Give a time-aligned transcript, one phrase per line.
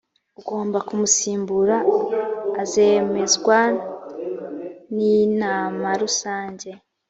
[0.39, 1.77] ugomba kumusimbura
[2.61, 3.57] azemezwa
[4.93, 6.69] n inama rusange